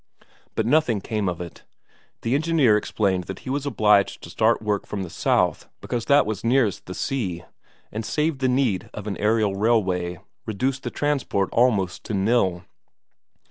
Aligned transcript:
But 0.55 0.65
nothing 0.65 0.99
came 0.99 1.29
of 1.29 1.39
it; 1.41 1.61
the 2.23 2.33
engineer 2.33 2.75
explained 2.75 3.25
that 3.25 3.37
he 3.45 3.51
was 3.51 3.67
obliged 3.67 4.23
to 4.23 4.31
start 4.31 4.59
work 4.59 4.87
from 4.87 5.03
the 5.03 5.11
south 5.11 5.69
because 5.79 6.05
that 6.05 6.25
was 6.25 6.43
nearest 6.43 6.87
the 6.87 6.95
sea, 6.95 7.43
and 7.91 8.03
saved 8.03 8.39
the 8.41 8.49
need 8.49 8.89
of 8.95 9.05
an 9.05 9.15
aerial 9.17 9.55
railway, 9.55 10.17
reduced 10.47 10.81
the 10.81 10.89
transport 10.89 11.49
almost 11.51 12.03
to 12.05 12.15
nil. 12.15 12.63